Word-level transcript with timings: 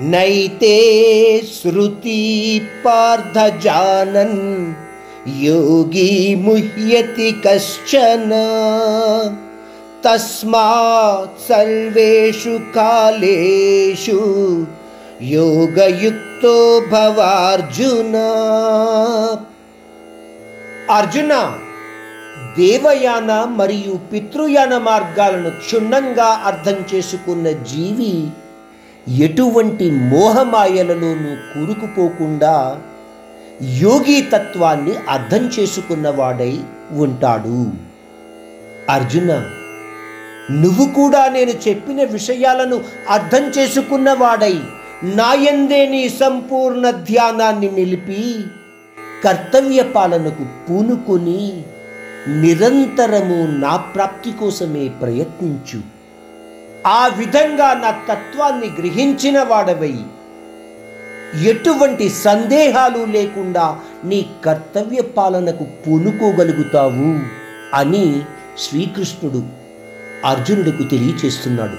నైతే 0.00 0.76
శృతి 1.40 2.62
పార్థ 2.84 3.62
జానన్ 3.62 4.74
యోగి 5.42 6.34
ముహ్యతి 6.34 7.34
కశ్చన. 7.46 8.30
తస్మాత్ 10.04 11.48
సర్వేషు 11.48 12.60
కాలేషు 12.74 14.20
యోగయుక్తో 15.22 16.82
భవార్జున. 16.92 18.16
అర్జున 20.90 21.58
దేవయాన 22.58 23.46
మరియు 23.56 23.98
పితృయాన 24.12 24.78
మార్గాలను 24.78 25.50
క్షుణ్ణంగా 25.50 26.40
అర్థం 26.44 26.76
చేసుకున్న 26.94 27.50
జీవి 27.50 28.28
ఎటువంటి 29.08 29.90
మోహమాయలలోనూ 29.90 31.30
కూరుకుపోకుండా 31.52 32.80
యోగి 33.62 34.20
తత్వాన్ని 34.20 34.94
అర్థం 35.08 35.50
చేసుకున్నవాడై 35.58 36.58
ఉంటాడు. 36.90 37.66
అర్జున 38.90 39.46
నువ్వు 40.50 40.84
కూడా 40.92 41.28
నేను 41.28 41.50
చెప్పిన 41.50 42.02
విషయాలను 42.02 42.80
అర్థం 43.08 43.42
చేసుకున్నవాడై 43.58 44.60
నాయందే 45.04 45.86
నీ 45.86 46.08
సంపూర్ణ 46.08 46.90
ధ్యానాన్ని 46.90 47.70
నిలిపి 47.70 48.44
కర్తవ్య 49.24 49.82
పాలనకు 49.82 50.46
పూనుకొని 50.68 51.62
నిరంతరము 52.28 53.60
నా 53.60 53.76
ప్రాప్తి 53.76 54.30
కోసమే 54.30 54.88
ప్రయత్నించు. 54.88 55.97
ఆ 56.88 57.06
విధంగా 57.06 57.68
నా 57.74 57.90
తత్వాన్ని 58.08 58.68
గ్రహించిన 58.78 59.42
వాడవై. 59.42 59.94
ఎటువంటి 61.42 62.08
సందేహాలు 62.08 63.04
లేకుండా 63.04 63.64
నీ 64.04 64.26
కర్తవ్య 64.44 65.02
పాలనకు 65.16 65.66
పూనుకోగలుగుతావు 65.86 67.10
అని 67.74 68.04
శ్రీకృష్ణుడు 68.58 69.42
అర్జునుడికి 70.24 70.84
తెలియచేస్తున్నాడు. 70.84 71.78